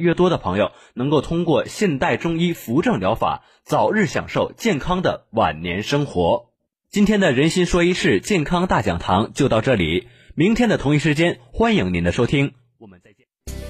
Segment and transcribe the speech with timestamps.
[0.00, 6.50] 越多的朋友能够通过现代中医扶正疗法，早日享受健康的晚年生活。
[6.90, 13.26] 今天的人心说医事健康大讲堂就到这里，明天的同一时间欢迎您的收听，我们再见。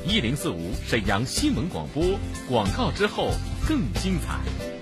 [0.06, 2.02] 一零四五沈阳新闻广播
[2.48, 3.28] 广告之后
[3.68, 4.79] 更精彩。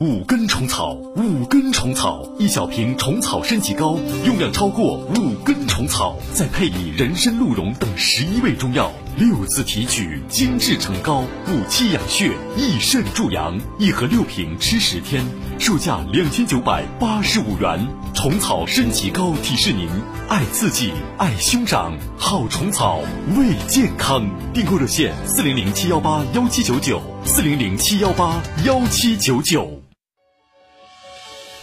[0.00, 13.60] 五根虫草，五根虫草，一小瓶虫草升级膏，用量超过五根虫草，再配以人参、鹿茸等十一味中药，六次提取，精制成膏，补气养血，益肾助阳。
[13.78, 15.22] 一盒六瓶，吃十天，
[15.62, 17.86] 售价两千九百八十五元。
[18.12, 19.88] 虫草升级膏提示您：
[20.28, 22.98] 爱自己，爱兄长，好虫草
[23.36, 24.28] 为健康。
[24.52, 29.80] 订购热线：四零零七幺八幺七九九，四零零七幺八幺七九九。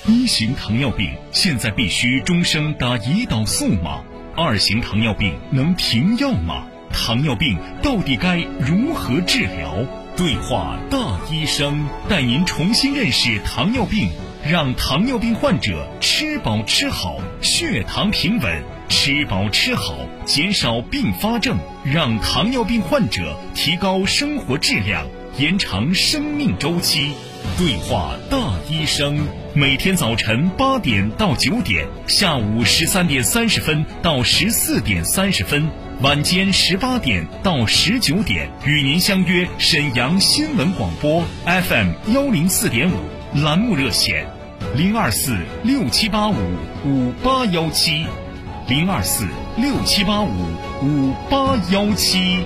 [0.06, 4.02] 一型糖尿病现在必须终生打胰岛素吗？
[4.34, 6.64] 二型糖尿病能停药吗？
[6.94, 9.76] 糖尿病到底该如何治疗？
[10.20, 14.10] 对话大医生，带您重新认识糖尿病，
[14.46, 27.14] 让糖尿病患者吃饱吃好，血糖平稳；吃饱吃好，减少并发症，让糖尿病患者提高生活质量，延长生命周期。
[27.58, 28.38] 对话大
[28.70, 35.70] 医生，每天早晨八点到九点，下午十三点三十分到十四点三十分，
[36.02, 42.96] 晚间十八点到十九点，与您相约沈阳新闻广播 FM 幺零四点五
[43.44, 44.26] 栏目热线
[44.78, 46.36] 零二四六七八五
[46.86, 48.06] 五八幺七
[48.70, 49.28] 零二四
[49.58, 50.32] 六七八五
[50.82, 52.46] 五八幺七。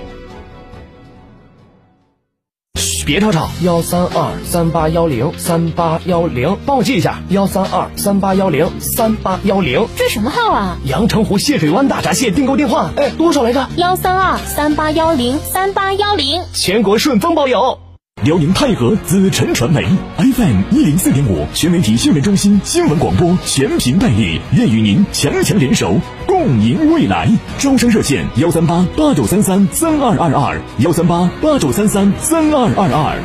[3.04, 10.78] 别吵吵，幺三二三八幺零三八幺零，帮我记一下，幺三二三八幺零三八幺零，这什么号啊？
[10.86, 13.68] 阳澄湖蟹水湾大闸蟹订购电话，哎，多少来着？
[13.76, 17.78] 幺三二三八幺零三八幺零，全国顺丰包邮。
[18.24, 19.84] 辽宁泰和紫辰传媒
[20.16, 25.94] FM 一零四点五全媒体新闻中心新闻广播全频代理，愿与您强强联手，
[26.26, 27.28] 共赢未来。
[27.58, 33.20] 招商热线：幺三八八九三三三二二二，幺三八八九三三三二二二。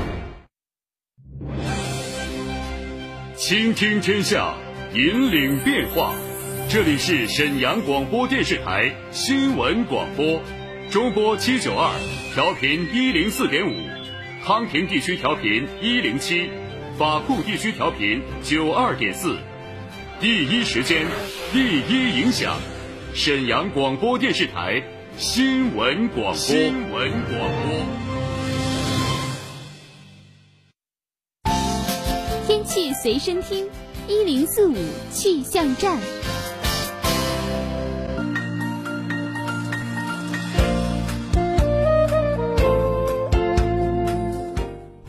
[3.38, 4.54] 倾听天下，
[4.94, 6.14] 引领变化。
[6.68, 10.42] 这里是沈阳广播电视台新闻广播，
[10.92, 11.90] 中波七九二，
[12.36, 13.89] 调频一零四点五。
[14.50, 16.50] 康平地区调频一零七，
[16.98, 19.38] 法库地区调频九二点四，
[20.20, 21.06] 第一时间，
[21.54, 22.58] 第一影响，
[23.14, 24.82] 沈阳广播电视台
[25.20, 26.34] 新闻广播。
[26.34, 27.86] 新闻广播。
[32.48, 33.70] 天气随身听，
[34.08, 34.76] 一零四五
[35.12, 36.00] 气象站。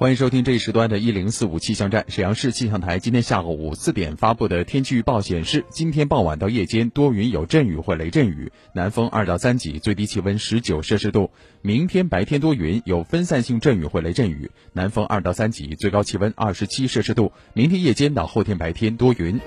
[0.00, 2.06] 欢迎收听这一时段的一零四五气象站。
[2.08, 11.30] 沈阳市气象台今天下午四点发布的天气预报显示，今天傍晚到夜间多云有阵雨或雷阵雨，南风二到三级，最低气温十九摄氏度。
[11.60, 17.30] 明天白天多云有分散性阵雨或雷阵雨，南风二到三级，最高气温二十七摄氏度。
[17.52, 19.38] 明天夜间到后天白天多云。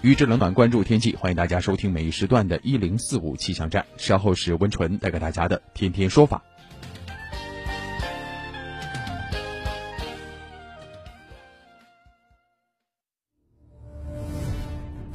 [0.00, 3.84] 预知冷暖关注天气，欢迎大家收听每一时段的一零四五气象站。
[3.98, 6.42] 稍后是温纯带给大家的天天说法。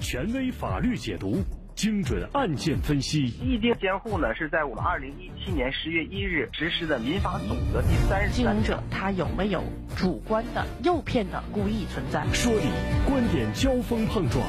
[0.05, 1.43] 权威法律解读，
[1.73, 3.23] 精准案件分析。
[3.41, 9.63] 意定监护呢，是在我们二零一七年十月一日实施的民法总则第三十经营者他有没有
[9.97, 12.23] 主观的诱骗的故意存在？
[12.33, 12.67] 说理，
[13.09, 14.45] 观点交锋碰撞，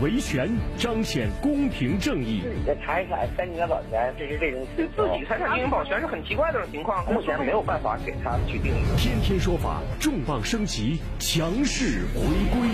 [0.00, 0.48] 维权
[0.78, 2.42] 彰显公平正义。
[2.42, 8.84] 自己的财产三年的保全，这是这种对自己财产进行保全是很奇怪的种情况，目前没有办法给他去定义。
[8.96, 12.22] 天天说法重磅升级，强势回
[12.54, 12.68] 归。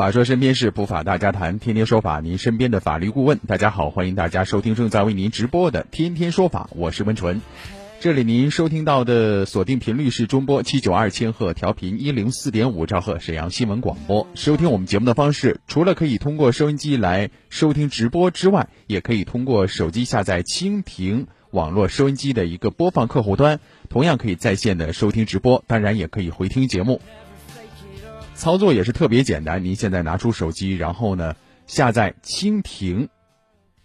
[0.00, 3.38] 法说身边事，普法大家谈，天天说法，您身边的法律顾问。
[3.46, 7.42] 大家好，欢迎大家收听正在为您直播的《天天说法》，我是温纯。
[8.00, 14.26] 这里您收听到的锁定频率是中波七九二千赫，调频一零四点五兆赫，沈阳新闻广播。
[14.34, 23.60] 收听我们节目的方式，除了可以通过收音机来收听直播之外，也可以通过手机下载蜻蜓网络收音机的一个播放客户端，
[23.90, 27.02] 同样可以在线的收听直播，当然也可以回听节目。
[28.40, 33.10] 操作也是特别简单，您现在拿出手机，然后呢下载蜻蜓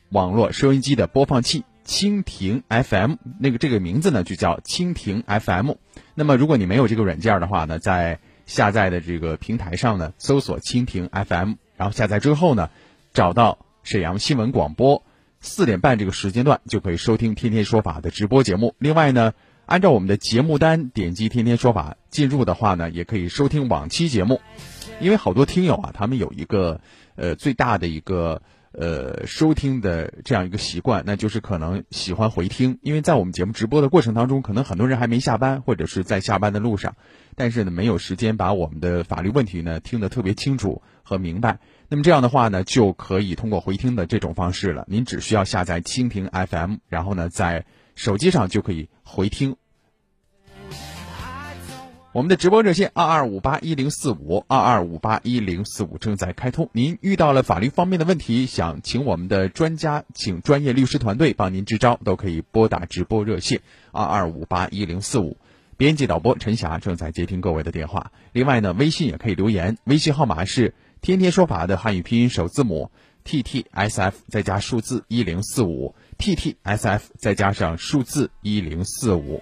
[0.10, 5.74] 网络收音机的播放器，蜻蜓 FM，那个这个名字呢就叫蜻蜓 FM。
[6.14, 12.70] 那么如果你没有这个软件的话呢，在下载的这个平台上呢，搜索蜻蜓 FM，然后下载之后呢，
[13.14, 15.04] 找到沈阳新闻广播，
[15.42, 18.74] 四点半这个时间段就可以收听《天天说法》的直播节目。
[18.80, 19.34] 另外呢，
[19.66, 24.40] 按照我们的节目单点击《天天说法》进入的话呢，也可以收听往期节目。
[25.00, 26.80] 因为好多听友啊，他们有一个
[27.16, 28.42] 呃最大的一个
[28.72, 32.80] 呃收听的这样一个习惯，那就是可能喜欢回听。
[32.82, 36.96] 因为在我们节目直播的过程当中，可能很多人还没下班，或者是在下班的路上，
[37.36, 41.60] 但是呢没有时间把我们的法律问题呢听得特别清楚和明白。
[41.90, 44.86] 那么这样的话呢，就可以通过回听的这种方式了。
[44.88, 47.66] 您只需要下载蜻蜓 FM，然后呢在
[47.96, 49.56] 手机上就可以回听。
[52.12, 56.70] 我们的直播热线二二五八一零四五二二五八一零四五正在开通。
[56.72, 63.60] 您遇到了法律方面的问题，想请我们的专家，请专业律师团队帮您支招，都可以拨打直播热线
[63.92, 65.36] 二二五八一零四五。
[65.76, 68.14] 编辑导播陈霞正在接听各位的电话。
[68.32, 72.92] 另外呢，微信也可以留言，微信号码是“天天说法”的汉语拼音首字母
[73.26, 79.42] t t s f 再加数字一零四五 t t s f 再加上数字一零四五。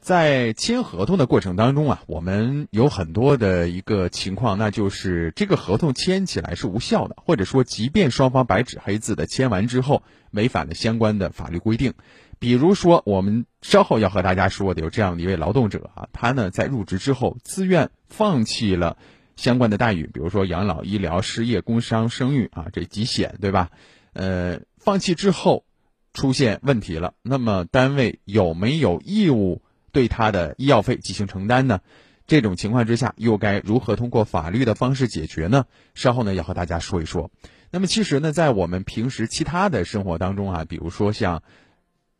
[0.00, 11.92] 在签合同的过程当中啊，我们有很多的一个情况，那就是这个合同签起来是无效的，或者说，即便双方白纸黑字的签完之后，违反了相关的法律规定。
[12.38, 18.96] 比如说，我们稍后要和大家说的有这样的一位劳动者啊，他呢在入职之后自愿放弃了
[19.38, 23.70] 相关的待遇，比如说养老、医疗、失业、工伤、生育啊这几险，对吧？
[24.12, 25.64] 呃，放弃之后
[26.12, 29.62] 出现问题了，那么单位有没有义务？
[29.90, 31.80] 对他的医药费进行承担呢？
[32.26, 35.64] 这种情况之下，又该如何通过法律的方式解决呢？
[35.94, 37.30] 稍后呢，要和大家说一说。
[37.70, 41.42] 那么，其实呢，在我们平时其他的生活当中啊，比如说像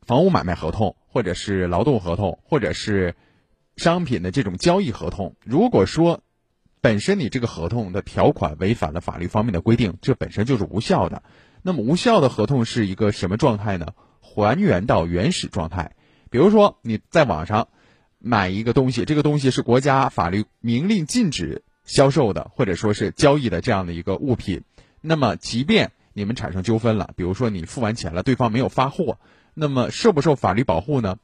[0.06, 3.16] 房屋买卖合同，或者是劳动合同，或者是
[3.76, 6.22] 商品的这种交易合同，如果说
[6.80, 11.22] 本身你这个合同的条款违反了法律方面的规定，这本身就是无效的。
[11.62, 13.88] 那么，无效的合同是一个什么状态呢？
[14.20, 15.96] 还原到原始状态。
[16.30, 17.68] 比如说你在网上
[18.18, 24.62] 买一个东西，这个东西是国家法律明令禁止销售的，或者说是交易的这样的一个物品，
[25.00, 29.18] 那么即便你们产生纠纷了，比如说你付完钱了，对方没有发货，
[29.54, 31.18] 那么受不受法律保护呢？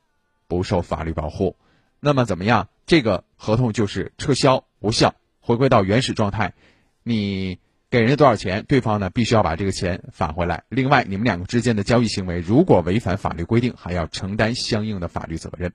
[0.48, 1.56] 不受法律保护。
[2.00, 2.68] 那么怎么样？
[2.86, 6.54] 这个合同就是撤销无效，回归到原始状态。
[7.02, 7.58] 你。
[7.90, 10.64] 给人家多少钱，对方呢必须要把这个钱返回来。
[10.68, 15.72] 另外，你们两个之间的交易行为如果违反法律规定，还要承担相应的法律责任。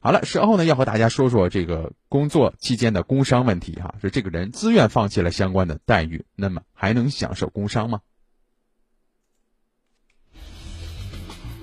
[0.00, 8.00] 好了，事后呢要和大家说说这个工作期间的工伤问题哈，是这个人自愿放弃了相关的待遇，那么还能享受工伤吗？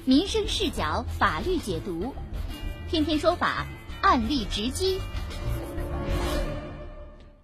[0.06, 2.16] 民生视角，法律解读，
[2.88, 3.68] 天天说法，
[4.02, 5.02] 案例直击。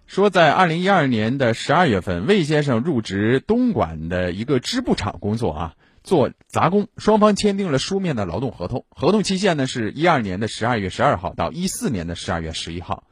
[0.08, 6.88] 说，在二零一二年的十二月份，魏先生入职东莞的一个织布厂工作啊，做杂工。
[6.96, 13.04] 双方签订了书面的劳动合同，合同期限呢是一二年的十二月十二号到一四年的十二月十一号。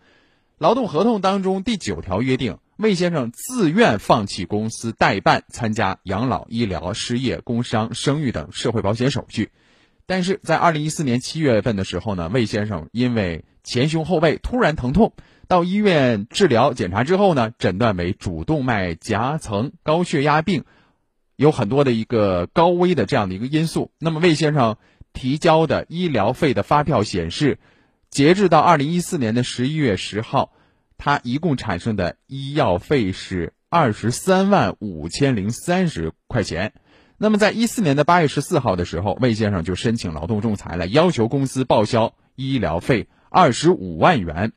[0.57, 9.51] 劳动合同当中第九条约定，魏先生自愿放弃公司代办参加养老、医疗、失业、工伤、生育等社会保险手续。
[10.07, 15.13] 但是在二零一四年七月份的时候呢，魏先生因为前胸后背突然疼痛。
[15.49, 20.65] 到医院治疗检查之后呢，诊断为主动脉夹层高血压病，
[21.37, 23.93] 有很多的一个高危的这样的一个因素。
[23.99, 24.77] 那么魏先生
[25.13, 27.59] 提交的医疗费的发票显示，
[28.11, 30.51] 截至到二零一四年的十一月十号，
[30.99, 36.73] 他一共产生的医药费是二十三万五千零三十块钱。
[37.19, 43.07] 那么在一四年的八月十四号的时候，魏先生就申请劳动仲裁了，要求公司报销医疗费
[43.37, 44.53] 二十五万元。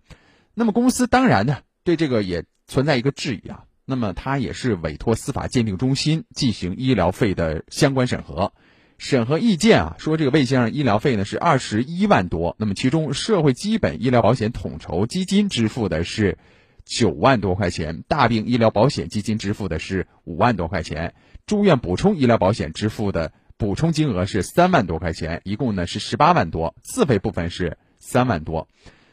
[0.53, 3.65] 那么公司当然呢，对这个也存在一个质疑啊。
[3.83, 8.53] 那么他也是委托司法鉴定中心进行医疗费的相关审核，
[8.97, 16.37] 审核意见啊说这个魏先生医疗费呢是二十一万多，那么其中社会基本医疗保险统筹基金支付的是
[16.85, 28.67] 九万多块钱，大病医疗保险基金支付的是五万多块钱，住院补充医疗保险支付的补充金额是三万多块钱，一共呢是十八万多，自费部分是三万多。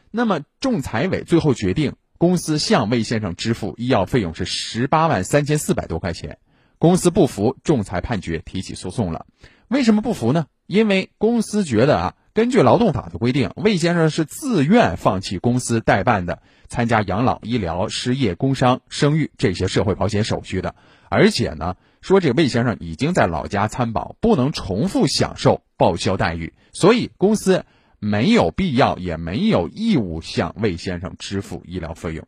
[0.09, 6.39] 那么，仲裁委最后决定，公司向魏先生支付医药费用是十八万三千四百多块钱。
[6.79, 9.25] 公司不服仲裁判决，提起诉讼了。
[9.67, 10.45] 为什么不服呢？
[10.65, 20.75] 因为公司觉得啊，根据劳动法的规定，魏先生是自愿放弃公司代办的参加养老、医疗、失业、工伤、生育这些社会保险手续的，
[21.09, 27.65] 而且呢，说这魏先生已经在老家参保，不能重复享受报销待遇，所以公司。
[27.99, 32.27] 没有必要也没有义务向魏先生支付医疗费用。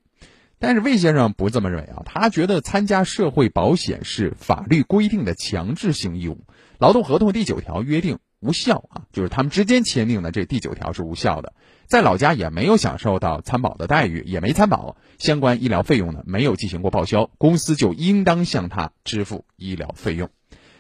[0.62, 6.44] 但是魏先生不这么认为啊，他觉得参加社会保险是法律规定的强制性义务，
[6.80, 11.54] 劳动合同第九条约定无效啊，就是他们之间签订的这第九条是无效的，
[11.86, 20.30] 在老家也没有享受到参保的待遇，也没参保相关医疗费用呢，没有进行过报销，公司就应当向他支付医疗费用。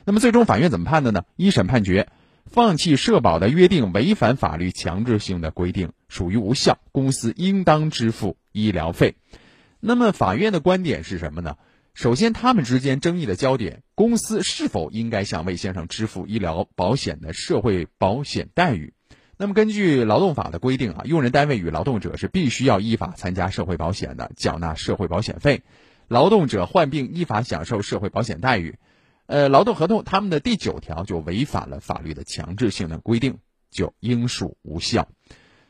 [0.03, 1.23] 那么最终法院怎么判的呢？
[1.37, 2.09] 一审判决，
[2.45, 9.15] 放弃社保的约定违反法律强制性的规定，属于无效，公司应当支付医疗费。
[9.79, 11.57] 那么法院的观点是什么呢？
[11.93, 18.93] 首先，他们之间争议的焦点，公司是否应该向魏先生支付医疗保险的社会保险待遇？
[19.37, 25.61] 那么根据劳动法的规定啊，用人单位与劳动者是必须要依法参加社会保险的，缴纳社会保险费。
[26.07, 28.75] 劳动者患病依法享受社会保险待遇，
[29.29, 33.37] 呃，劳动合同他们的第九条就违反了法律的强制性的规定，
[33.69, 35.07] 就应属无效。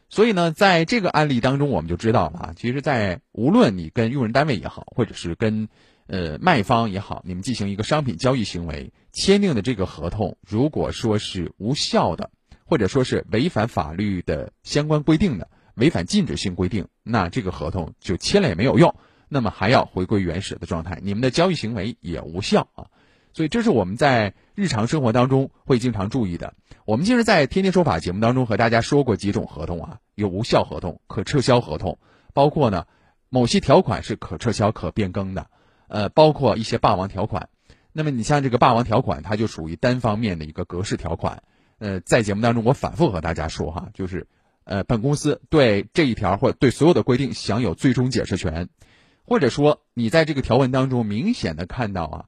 [0.08, 5.68] 所以呢，在这个案例当中，我们就知道了啊，其实，在无论你跟用人单位也好，或者是跟
[6.08, 12.32] 呃卖方也好，你们进行一个商品交易行为，签订的这个合同，如果说是无效的，
[12.64, 18.96] 或者说是违反法律的相关规定的，违反禁止性规定，那这个合同就签了也没有用，
[19.28, 22.88] 那么还要回归原始的状态，你们的交易行为也无效啊。
[23.40, 26.56] 所以，这是我们在日常生活当中会经常注意的。
[26.84, 32.00] 我们其实，在《天天说法》节目当中和大家说过几种合同啊，有无效合同、可撤销合同，
[32.34, 32.86] 包括呢
[33.30, 35.48] 某些条款是可撤销、可变更的，
[35.88, 37.48] 呃，包括一些霸王条款。
[37.94, 41.44] 那么，你像这个霸王条款，它就属于单方面的一个格式条款。
[41.78, 44.28] 呃，在节目当中，我反复和大家说哈，就是
[44.66, 48.68] 呃，本公司对这一条或者对所有的规定享有最终解释权，
[49.24, 52.26] 或者说你在这个条文当中明显的看到啊。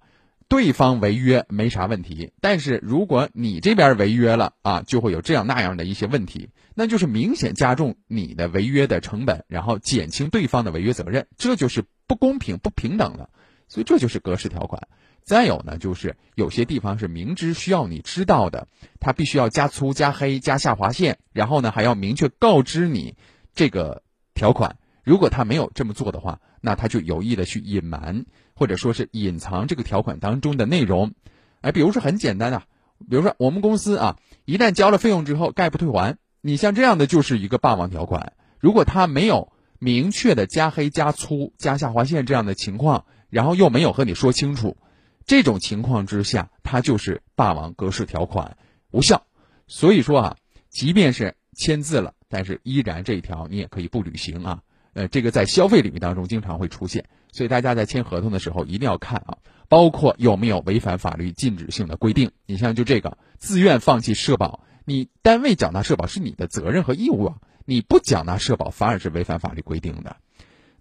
[0.51, 13.29] 对方违约没啥问题，但是如果你这边违约了啊，就会有这样那样的一些问题，那就是明显加重你的违约的成本，然后减轻对方的违约责任，这就是不公平、不平等的。
[13.69, 14.89] 所以这就是格式条款。
[15.23, 18.67] 再有呢，就是有些地方是明知需要你知道的，
[18.99, 23.15] 它必须要加粗、加黑、加下划线，然后呢还要明确告知你
[23.55, 24.03] 这个
[24.33, 24.75] 条款。
[25.05, 28.25] 如果他没有这么做的话，那他就有意的去隐瞒。
[28.53, 31.13] 或者说是隐藏这个条款当中的内容，
[31.61, 32.65] 哎，比如说很简单啊，
[33.09, 38.33] 比如说我们公司啊，一旦交了费用之后概不退还，你像这样的就是一个霸王条款。
[38.59, 44.77] 如果他没有明确的加黑、加粗、加下划线这样的情况，然后又没有和你说清楚，
[45.25, 48.57] 这种情况之下，它就是霸王格式条款
[48.91, 49.25] 无效。
[49.65, 50.37] 所以说啊，
[50.69, 54.61] 即便是签字了，但是依然这一条你也可以不履行啊。
[54.93, 57.05] 呃，这个在消费领域当中经常会出现。
[57.31, 59.37] 所以大家在签合同的时候一定要看啊，
[59.69, 62.31] 包括有没有违反法律禁止性的规定。
[62.45, 70.17] 你像就这个自愿放弃社保，你单位缴纳社保是你的责任和义务啊，你不缴纳社保反而是违反法律规定的。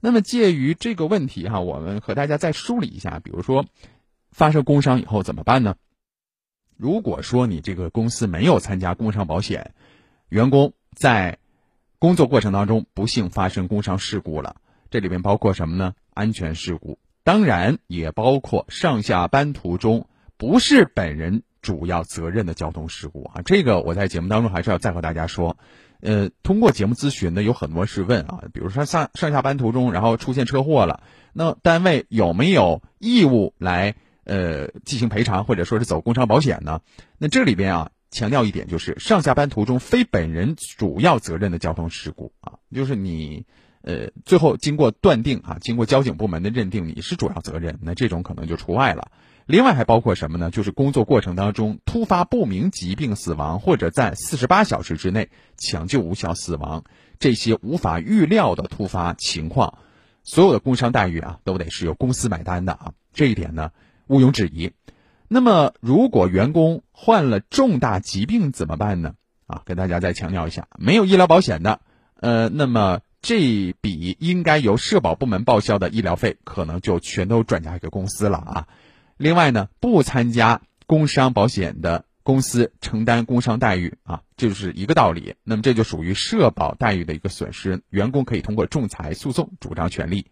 [0.00, 3.66] 那么介于这个问题哈，我们和大家再梳理一下，比如说
[4.32, 5.76] 发生工伤以后怎么办呢？
[6.76, 9.74] 如果说你这个公司没有参加工伤保险，
[10.30, 11.38] 员工在
[12.00, 14.56] 工作过程当中不幸发生工伤事故了。
[14.90, 15.92] 这里面包括什么呢？
[16.14, 23.42] 安全事故，当然也包括上下班途中不是本人主要责任的交通事故啊。
[23.44, 25.56] 这个我在节目当中还是要再和大家说。
[26.00, 31.02] 呃，通过节目咨询呢有很多是问啊，比如说上上下班途中然后出现车祸了，
[31.34, 36.80] 那单位有没有义务来呃进行赔偿或者说是走工伤保险呢？
[37.18, 43.46] 那这里边啊强调一点就是上下班途中非本人主要责任的交通事故啊，就是你。
[43.82, 49.10] 呃，最后经过断定啊，经过交警部门的认定，你是主要责任，那这种可能就除外了。
[49.46, 50.50] 另外还包括什么呢？
[50.50, 56.84] 就是工作过程当中突发不明疾病死亡，或者在四十八小时之内抢救无效死亡，
[57.18, 59.78] 这些无法预料的突发情况，
[60.24, 62.92] 所有的工伤待遇啊，都得是由公司买单的啊。
[63.14, 63.70] 这一点呢，
[64.08, 64.72] 毋庸置疑。
[65.32, 69.14] 那么，如果员工患了重大疾病怎么办呢？
[69.46, 71.80] 啊，跟大家再强调一下，没有医疗保险的，
[72.20, 73.00] 呃，那么。
[73.22, 78.66] 这笔应该由社保部门报销的医疗费，可能就全都转嫁给公司了啊。
[79.18, 85.34] 另外呢，不参加工伤保险的公司承担工伤待遇啊，就是一个道理。
[85.44, 90.28] 那么这就属于社保待遇的一个损失，员工可以通过仲裁诉讼主张权利。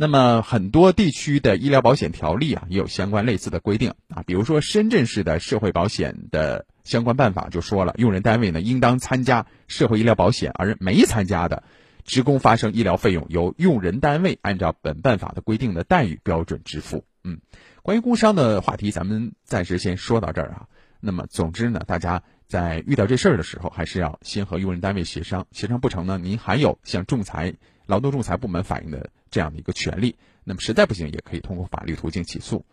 [0.00, 11.64] 那么很多地区的医疗保险条例啊，也有相关类似的规定啊，比如说深圳市的社会保险的相关办法就说了，用人单位呢应当参加社会医疗保险，而没参加的。
[12.04, 17.04] 职工发生医疗费用，由用人单位按照本办法的规定的待遇标准支付。
[17.24, 17.40] 嗯，
[17.82, 20.68] 关于工伤的话题，咱们暂时先说到这儿啊。
[21.00, 27.54] 那么，总之呢，大家在遇到这事儿的时候，还是要先和用人单位协商，协商不成呢，您还有向仲裁、
[27.88, 30.14] 劳动仲裁部门反映的这样的一个权利。
[30.44, 32.64] 那么实在不行，也可以通过法律途径起诉。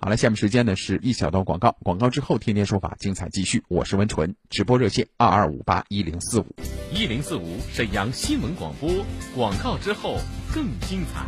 [0.00, 3.64] 好了，下面时间呢是一小段广告，广告之后天天说法精彩继续。
[3.66, 6.46] 我是温纯，直播热线二二五八一零四五
[6.94, 8.88] 一零四五沈阳新闻广播，
[9.34, 10.18] 广告之后
[10.54, 11.26] 更精彩。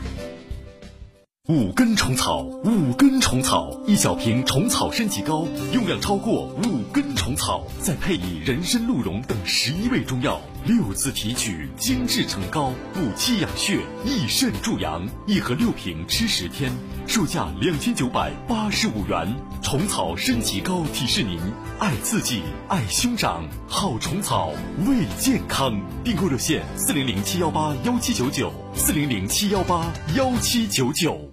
[1.48, 15.08] 五根虫草，五根虫草，一小瓶虫草升级膏，用量超过五根虫草，再配以人参、鹿茸等十一味中药，六次提取，精制成膏，补气养血，益肾助阳。
[15.26, 16.70] 一盒六瓶，吃十天，
[17.06, 19.34] 售价两千九百八十五元。
[19.62, 21.40] 虫草升级膏提示您：
[21.78, 24.52] 爱自己，爱兄长，好虫草
[24.86, 25.80] 为健康。
[26.04, 31.32] 订购热线：四零零七幺八幺七九九，四零零七幺八幺七九九。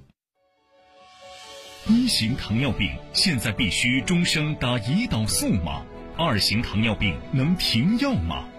[1.87, 5.81] 一型糖尿病现在必须终生打胰岛素吗？
[6.17, 8.45] 二型糖尿病能停药吗？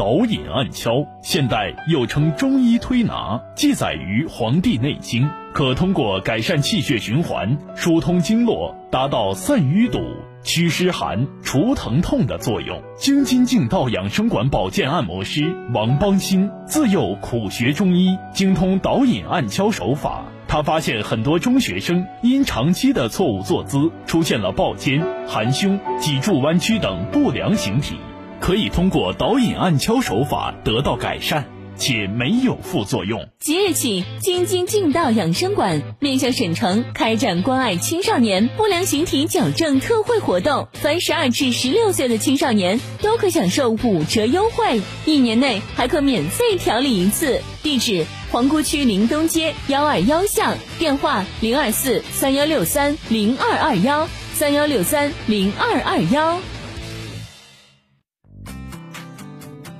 [0.00, 10.00] 导引按敲，现代又称中医推拿，记载于《黄帝内经》，可通过改善气血循环、疏通经络，达到散淤堵、
[10.42, 12.80] 祛湿寒、除疼痛的作用。
[12.96, 20.24] 京津劲道养生馆保健按摩师王邦新，自幼苦学中医，精通导引按敲手法。
[20.48, 27.98] 他发现很多中学生因长期的错误坐姿，出现了抱肩、含胸、脊柱弯曲等不良形体。
[28.40, 31.44] 可以通过导引按敲手法得到改善，
[31.76, 33.28] 且没有副作用。
[33.38, 47.40] 即日起，京津劲道养生馆面向省城开展关爱青少年不良形体矫正特惠活动，凡十二至十六岁的青少年都可享受五折优惠，一年内还可免费调理一次。
[47.62, 56.38] 地址：皇姑区临东街幺二幺巷，电话：零二四三幺六三零二二幺三幺六三零二二幺。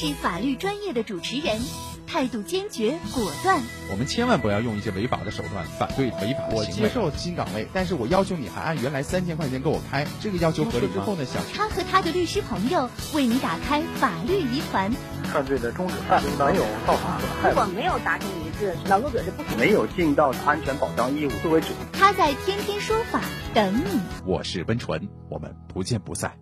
[0.00, 1.60] 是法律专业的主持人，
[2.06, 3.60] 态度坚决果断。
[3.90, 14.92] 我们千万不要用一些违法的手段反对违法的我接受新岗位，但是我要求你还按原来三千块钱给我开，这个要求合理之后呢，想他和他的律师朋友为你打开法律疑团。
[15.24, 21.66] 犯罪的终止犯没有造成损害，如果没有达成一致，劳动者是不没有尽到安全保障义务作为主。
[21.92, 23.20] 他在天天说法
[23.52, 23.98] 等你。
[24.24, 26.38] 我是温纯，我们不见不散。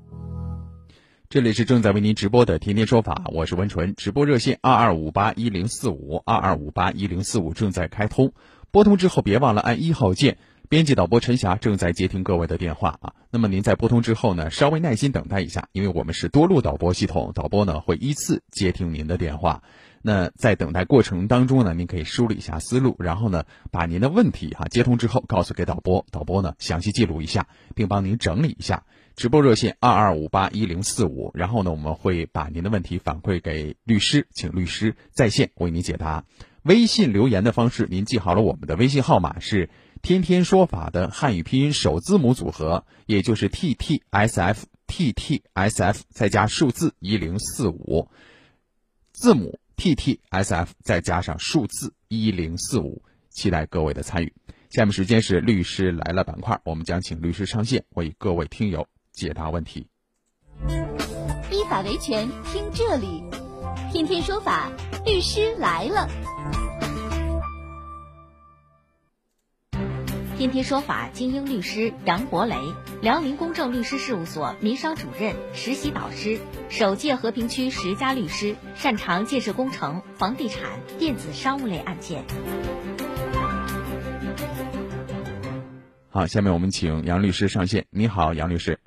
[1.28, 8.32] 这里是正在为您直播的《天天说法》，我是温纯，直播热线二二五八一零四五二二五八一零四五正在开通，
[8.70, 10.38] 拨通之后别忘了按一号键。
[10.68, 19.64] 编辑导播陈霞正在接听各位的电话啊，那么您在拨通之后呢，稍微耐心等待一下，因为我们是多路导播系统，导播呢会依次接听您的电话。
[20.02, 28.84] 那在等待过程当中呢，您可以梳理一下思路，然后呢把您的问题哈接通之后告诉给导播，导播呢详细记录一下，并帮您整理一下。
[29.16, 36.26] 直播热线二二五八一零四五，然后呢，我们会把您的问题反馈给律师，请律师在线为您解答。
[36.64, 39.70] 微信留言的方式，您记好了，我们的微信号码是
[40.02, 48.10] “天天说法”的汉语拼音首字母组合，也就是 T T S F T T S F 再加数字一零四五，
[49.12, 54.34] 字母 T T S F 再加上数字一零四五，期待各位的参与。
[54.68, 58.86] 下面时间是律师来了板块，我们将请律师上线为各位听友。
[59.16, 59.88] 解答问题，
[61.50, 63.24] 依法维权，听这里，
[63.90, 64.70] 天天说法，
[65.06, 66.06] 律师来了。
[70.36, 72.54] 天天说法精英律师杨博雷，
[73.00, 82.22] 辽宁公正律师事务所民商主任、实习导师，首届和平区十佳律师，擅长建设工程、房地产、电子商务类案件。
[86.10, 87.86] 好，下面我们请杨律师上线。
[87.88, 88.78] 你好，杨律师。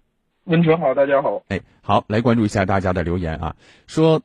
[0.49, 1.43] 温纯好，大家好。
[1.49, 3.55] 哎，好，来关注一下大家的留言啊，
[3.88, 4.21] 说。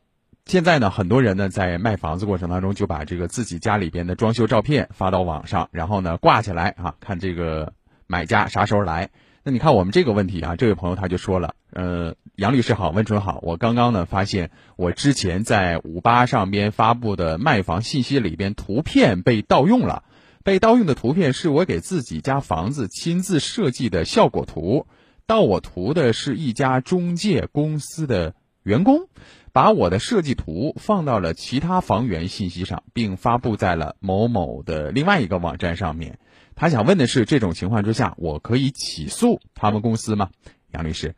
[0.46, 7.72] 现在呢，很多人呢在卖房子过程当中就把这个自己家里边的装修照片发到网上，然后呢挂起来啊，看这个
[8.06, 9.08] 买家啥时候来。
[9.42, 20.04] 那你看我们这个问题啊，这位朋友他就说了，呃，杨律师好，温纯好，我刚刚呢发现我之前在五八上边发布的卖房信息里边图片被盗用了，
[20.42, 24.86] 被盗用的图片是我给自己家房子亲自设计的效果图，
[25.26, 29.08] 盗我图的是一家中介公司的员工。
[29.52, 36.18] 把我的设计图放到了其他房源信息上，并发布在了某某的另外一个网站上面。
[36.56, 40.30] 他想问的是，这种情况之下，我可以起诉他们公司吗？
[40.72, 41.14] 杨律师，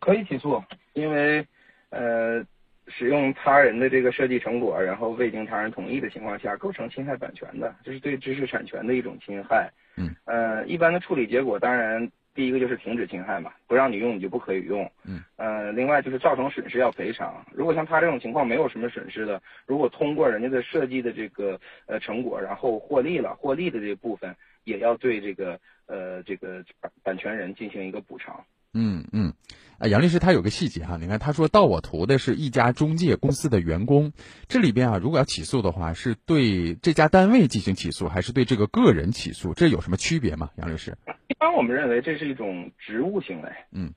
[0.00, 1.46] 可以起诉，因为
[1.90, 2.42] 呃，
[2.88, 9.70] 使用他人的这个设计成果，然后未经他人同意的情况下，构成侵害版权的，这是对知识产权的一种侵害。
[9.98, 12.10] 嗯，呃，一般的处理结果，当然。
[12.34, 14.90] 第一个就是停止侵害嘛，不让你用你就不可以用。
[15.04, 17.44] 嗯，呃，另外就是造成损失要赔偿。
[17.52, 28.44] 如果像他这种情况没有什么损失的，如果通过人家的设计的这个呃成果，然后获利了，获利的这部分也要对这个呃这个版版权人进行一个补偿。
[28.74, 29.32] 嗯嗯。
[29.76, 34.12] 啊，杨律师他有个细节哈，你看他说盗我图的是一家中介公司的员工，
[34.46, 39.52] 这里边啊，如果要起诉的话，是对这家单位进行起诉，还是对这个个人起诉？
[39.52, 40.50] 这有什么区别吗？
[40.56, 40.96] 杨律师？
[41.26, 43.50] 一般我们认为这是一种职务行为。
[43.72, 43.92] 嗯，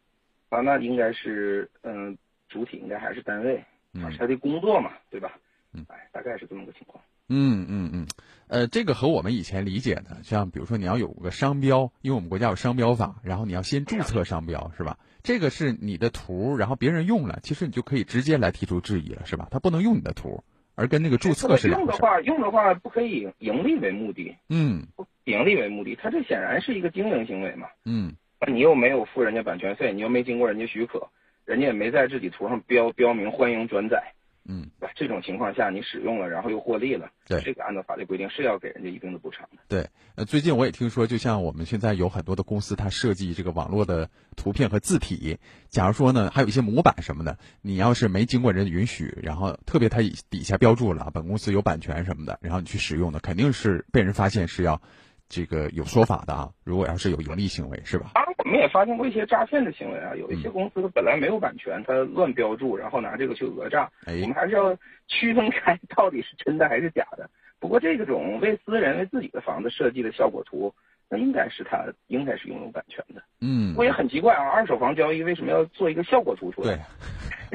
[0.49, 2.17] 啊，那应该是嗯，
[2.49, 3.57] 主体应该还是单位，
[4.01, 5.37] 啊，是他的工作嘛，对吧？
[5.73, 7.03] 嗯，哎，大概是这么个情况。
[7.29, 8.07] 嗯嗯嗯，
[8.47, 14.97] 呃，这个和我们以前理解的，像比如说你要有个商标，因为我们国家有商标法，然后你要先注册商标，是吧？
[15.23, 19.49] 这个是你的图，然后别人用了，其实你就可以直接来提出质疑了，是吧？
[19.51, 20.41] 他不能用你的图，
[20.75, 24.33] 而跟那个注册是两用的话，用的话不可以盈利为目的。
[24.47, 24.87] 嗯，
[25.25, 27.67] 盈利为目的，他这显然是一个经营行为嘛。
[27.83, 28.13] 嗯，
[28.47, 31.09] 你又没有付人家版权费，你又没经过人家许可，
[31.43, 34.13] 人家也没在自己图上标标明欢迎转载。
[34.49, 39.57] 嗯，这种情况下你使用了，然后又获利了，对这个按照法律规定是要给人家一定的补偿的。
[39.67, 54.81] 对，呃，最近我也听说，就像我们现在有很多的公司，它设计这个网络的图片和字体，假如说呢，还有一些模板什么的，你要是没经过人允许，然后特别它底下标注了本公司有版权什么的，然后你去使用的，肯定是被人发现是要。
[55.29, 58.11] 这个有说法的啊，如果要是有盈利行为，是吧？
[58.13, 63.91] 当然，我们也发现过一些诈骗的行为啊，有一些公司它本来没有版权，它乱标注，然后拿这个去讹诈。
[64.05, 64.75] 我们还是要
[65.07, 67.29] 区分开到底是真的还是假的。
[67.59, 70.73] 不过这个种为私人为自己的房子设计的效果图，
[71.09, 73.21] 那应该是他应该是拥有版权的。
[73.41, 76.85] 嗯，我也很奇怪啊，二手房交易为什么要做一个效果图出来？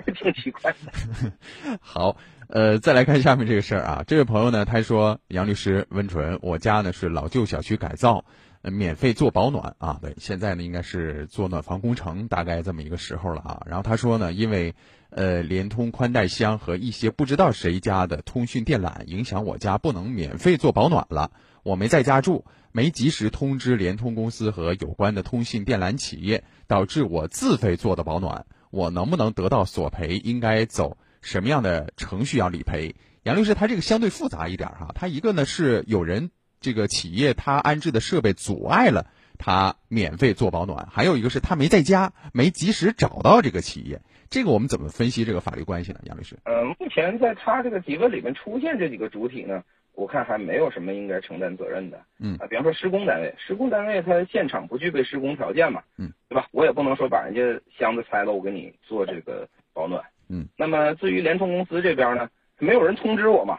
[0.04, 1.32] 对， 挺奇怪的。
[1.80, 2.16] 好。
[2.48, 8.26] 呃，再来看下面这个事儿啊，这位朋友呢，他说杨律师温纯，我家呢是老旧小区改造，
[8.60, 13.62] 免费做保暖啊，对，现在呢应该是做暖房工程，大概这么一个时候了啊。
[13.64, 14.74] 然后他说呢，因为
[15.08, 21.30] 呃联通宽带箱和一些不知道谁家的通讯电缆影响我家不能免费做保暖了，
[21.62, 30.16] 我没在家住，没及时通知联通公司和有关的通信电缆企业，导致我自费做的保暖，我能不能得到索赔？
[30.16, 30.96] 应该走？
[31.20, 32.96] 什么样的程序要理赔？
[33.22, 34.90] 杨律师，他这个相对复杂一点哈。
[34.94, 36.30] 他一个呢是有人
[36.60, 39.06] 这个企业他安置的设备阻碍了
[39.38, 44.00] 他免费做保暖，还有一个是他没在家，没及时找到这个企业。
[44.30, 46.00] 这个我们怎么分析这个法律关系呢？
[46.04, 49.62] 杨律师，呃，目前在他这个提问里面出现这几个主体呢，
[49.94, 52.00] 我看还没有什么应该承担责任的。
[52.18, 56.46] 嗯啊，比方说施工单位，施工单位他现场不具备施工条件嘛，嗯，对吧？
[56.52, 60.02] 我也不能说把人家箱子拆了，我给你做这个保暖。
[60.28, 62.28] 嗯，那么至于联通公司这边呢，
[62.58, 63.58] 没有人通知我嘛，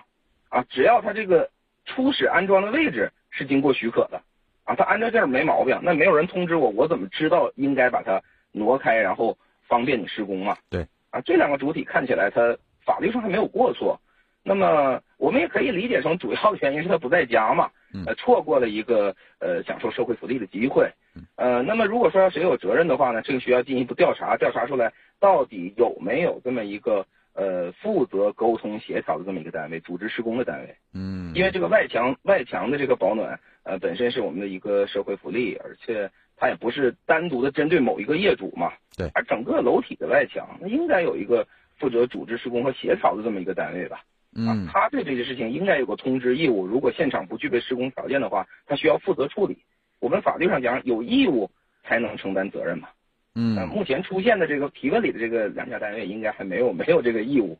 [0.50, 1.50] 啊，只要他这个
[1.86, 4.20] 初始安装的位置是经过许可的，
[4.64, 8.20] 啊，他安这地儿没毛病，那没有人通知我，我怎么知道应该把它
[8.52, 10.58] 挪开，然后方便你施工嘛？
[10.70, 14.00] 对，啊，这两个主体看起来他法律上还没有过错，
[14.44, 17.72] 那么我们也可以理解成主要的原因是他不在家嘛，
[18.06, 20.92] 呃，错过了一个呃享受社会福利的机会，
[21.38, 24.92] 呃，那么如果说要谁有责任的话呢，这个需要进一步调查，调查出来。
[25.20, 30.76] 到底有没有这么一个呃负责沟通协调的这么一个单位，组织施工的单位？
[30.94, 38.74] 嗯，因为这个外墙外墙的这个保暖呃本身是我们的一个社会福利，而且它也不是单独的针对某一个业主嘛。
[38.98, 41.48] 对，而整个楼体的外墙，那应该有一个
[41.80, 44.04] 负责组织施工和协调的这么一个单位吧？
[44.36, 46.66] 嗯，他对这些事情应该有个通知义务。
[46.66, 49.58] 如果现场不具备施工条件的话，他需要负责处理。
[50.00, 51.50] 我们法律上讲有义务
[51.84, 52.90] 才能承担责任嘛。
[53.36, 57.58] 嗯，目前出现的这个提问里的这个两家单位应该还没有 没有这个义务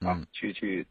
[0.00, 0.86] 啊，去去，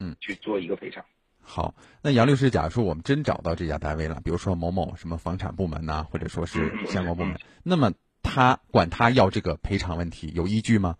[0.00, 1.04] 嗯，去做一个赔偿。
[1.40, 10.96] 好，那杨律师，假如说我们真找到这家单位了，比如说某某什么房产部门呐、或者说是相关部门，那么他管他要这个赔偿问题有依据吗？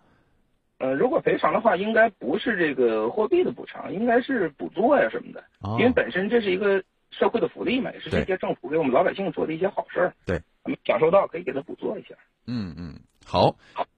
[0.77, 10.13] 呃，如果赔偿的话，应该不是这个货币的补偿，应该是补助呀什么的，哦因为本身这是一个社会的福利嘛，也是这些政府给我们老百姓做的一些好事儿。
[10.25, 12.09] 对，我们享受到可以给他补做一下。
[12.45, 13.55] 嗯嗯，好，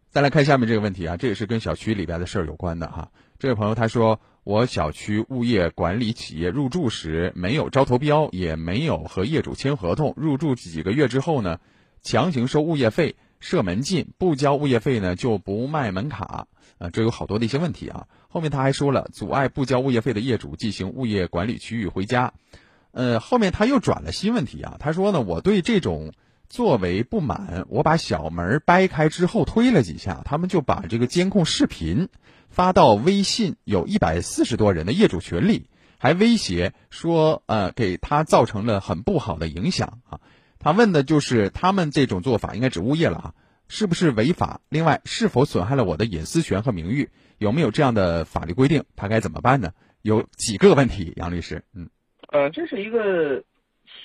[0.09, 3.09] 再来看下面这个问题啊，这也是跟小区里边的事儿有关的哈。
[3.39, 11.59] 这位朋友他说，我小区物业管理企业入住时没有招投标，也没有和业主签合同，入住几个月之后呢，
[12.01, 18.07] 强行收物业费，设门禁，不交物业费呢就不卖门卡，啊，这有好多的一些问题啊。
[18.29, 22.33] 后面他还说了，阻碍不交物业费的业主进行物业管理区域回家。
[22.91, 26.13] 呃，后面他又转了新问题啊，他说呢，我对这种
[26.49, 32.09] 作为不满，我把小门掰开之后推了几下，他们就把这个监控视频
[32.49, 40.19] 发到微信有一百四十多人的业主群里，还威胁说，呃，给他造成了很不好的影响啊。
[40.57, 43.33] 他问的就是他们这种做法，应该指物业了啊，
[43.69, 44.61] 是不是违法？
[44.69, 47.09] 另外，是否损害了我的隐私权和名誉？
[47.37, 48.83] 有没有这样的法律规定？
[48.95, 49.71] 他该怎么办呢？
[50.01, 51.89] 有几个问题，杨律师，嗯。
[52.29, 53.43] 呃，这是一个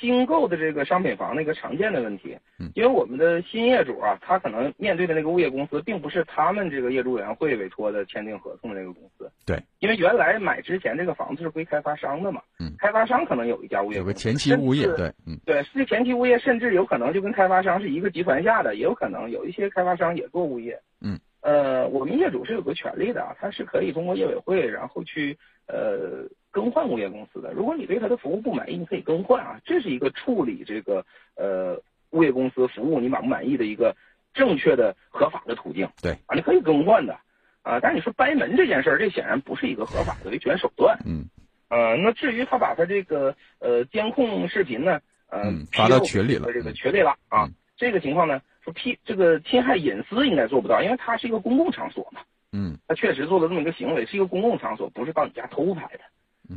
[0.00, 2.36] 新购的这个商品房的一个常见的问题，
[2.74, 26.28] 因为我们的新业主啊，他可能面对的那个物业公司，并不是他们这个业主委员会委托的签订合同的那个公司，对，因为原来买之前这个房子是归开发商的嘛，嗯，开发商可能有一家物业，有个前期物业，对，嗯，对，是前期物业，甚至有可能就跟开发商是一个集团下的，也有可能有一些开发商也做物业，嗯，呃，我们业主是有个权利的啊，他是可以通过业委会，然后去呃。
[26.52, 33.96] 更换物业公司的，如果你对他的服务不满意，你可以更换啊，这是一个处理这个呃物业公司服务你满不满意的一个
[34.34, 35.88] 正确的合法的途径。
[36.00, 37.18] 对啊，你可以更换的
[37.62, 40.96] 啊，但是你说掰门这件事儿，这显然不是一个合法的维权手段。
[41.06, 41.24] 嗯，
[41.70, 52.20] 呃，那至于他把他这个呃监控视频呢，呃，发到群里了，这个群里了啊，这个情况呢，说批这个侵害隐私应该做不到，因为它是一个公共场所嘛。
[52.54, 56.00] 嗯，他确实做了这么一个行为，是一个公共场所，不是到你家偷拍的。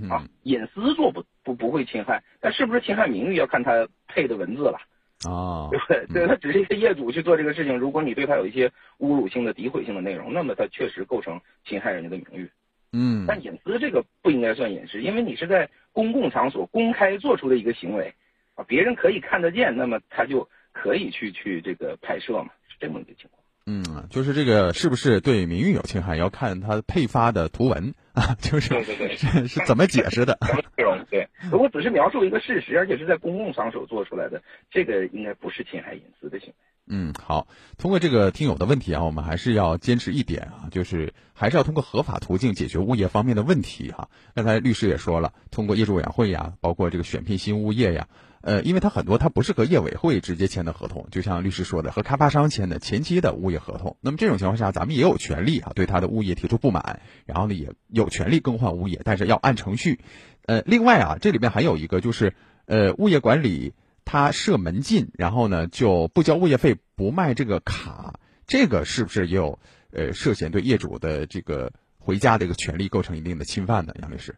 [0.09, 4.79] 啊，隐私做不不不会侵害，但是不是侵害名誉要看他配的文字了。
[5.23, 6.05] 啊，对不对？
[6.07, 8.67] 对他只是一个业主去做这个事情，如果你对他有一些
[8.99, 12.51] 侮辱性的、诋毁性的内容，那么他确实构成侵害人家的名誉。
[12.91, 18.13] 嗯，但隐私这个不应该算隐私，因为你是在公共场所公开做出的一个行为，
[18.55, 23.41] 啊，别人可以看得见，那么他就可以去去这个拍摄嘛，是这么一个情况。
[23.67, 30.37] 嗯，就是这个是不是对名誉有侵害，要看他配发的图文 啊，就是对对对，是是怎么解释的？
[30.77, 36.55] 内容对，如果只是描述一个事实，而且是在公共场所做出来的，这个应该不是侵害隐私的行为。
[36.87, 37.47] 嗯，好，
[37.79, 44.09] 通过这个听友的问题啊，我们还是要坚持一点啊，就是还是要通过合法途径解决物业方面的问题哈、啊。
[44.35, 48.07] 刚才律师也说了，通过业主委员会呀，包括这个选聘新物业呀。
[48.45, 53.97] 呃，因为它很多它不是和业委会直接签的合同，就像律师说的，和开发商签的前期的物业合同。
[54.01, 59.99] 那么这种情况下，咱们也有权利啊，对他的物业提出不满，然后呢也有权利更换物业，但是要按程序。
[60.45, 62.35] 呃，另外啊，这里面还有一个就是，
[62.67, 63.73] 呃，物业管理
[64.05, 69.57] 他设门禁，然后呢就不交物业费，不卖这个卡，这个是不是也有
[69.89, 73.95] 呃涉嫌对业主的这个回家的一个权利构成一定的侵犯呢？
[74.03, 74.35] 杨律师？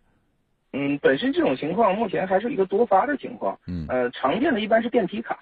[0.74, 3.60] 嗯，本身这种情况目前还是一个多发的情况。
[3.68, 5.40] 嗯，呃，常见的一般是电梯卡。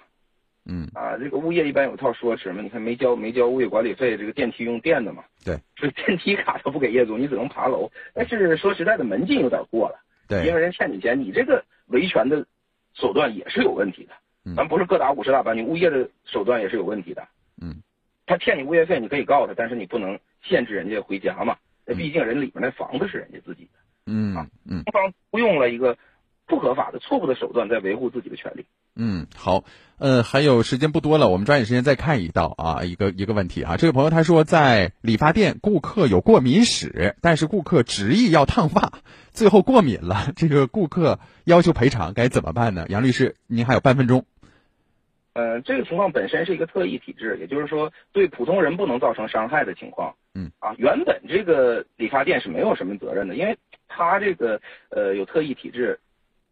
[0.68, 5.22] 嗯，啊，这个物业一般有套说辞嘛，你看没交没交物业管理费，这个电梯用电的嘛。
[5.44, 7.90] 对，所以电梯卡都不给业主，你只能爬楼。
[8.12, 10.00] 但是说实在的，门禁有点过了。
[10.26, 12.44] 对，因为人欠你钱，你这个维权的
[12.94, 14.12] 手段也是有问题的。
[14.44, 17.22] 嗯，咱不是各打五十大板，你物业的手段也是有问题的。
[17.62, 17.76] 嗯，
[18.26, 21.56] 他欠你物业费，你可以告他，但是你不能限制人家回家嘛。
[21.84, 23.78] 那毕竟人里面那房子是人家自己的。
[24.06, 25.96] 嗯嗯，双方都用了一个
[26.46, 28.64] 不合法的、错误的手段在维护自己的权利。
[28.94, 29.64] 嗯，好，
[29.98, 33.76] 呃，还有时间不多了，我们抓紧时间再看一道啊，一个一个问题啊。
[33.76, 38.92] 这位朋友他说，在理发店顾客有过敏史，但是顾客执意要烫发，
[39.32, 42.86] 最后过敏了，这个顾客要求赔偿，该怎么办呢？
[42.88, 44.24] 杨律师，您还有半分钟。
[45.34, 50.14] 呃，这个情况本身是一个特异体质，也就是说对普通人不能造成伤害的情况。
[50.34, 55.98] 嗯，啊，原本这个理发店是没有什么责任的，因为他这个呃有特异体质，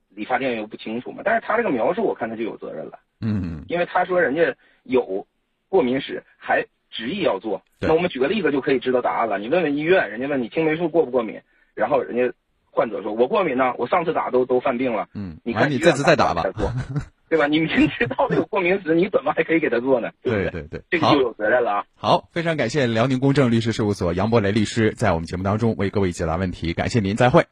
[0.09, 1.23] 理发店又不清楚嘛。
[1.25, 2.99] 但是他这个描述，我看他就有责任了。
[3.21, 5.27] 嗯，因为他说人家有
[5.69, 7.63] 过敏史，还执意要做。
[7.81, 9.39] 那我们举个例子就可以知道答案了。
[9.39, 11.41] 你问问医院，人家问你青霉素过不过敏，
[11.75, 12.33] 然后人家
[12.71, 15.09] 患者说我过敏呢，我上次打都都犯病了。
[15.15, 16.45] 嗯，你看你这次再打吧。
[17.35, 17.49] 对吧？
[17.49, 20.09] 你明知道他有过敏史，你怎么还可以给他做呢？
[20.23, 21.85] 对对对，这个就有责任了啊。
[21.97, 27.45] 好，非常感谢辽宁公正律师事务所杨博雷律师在我们节目当中为各位解答问题，感谢您，再会。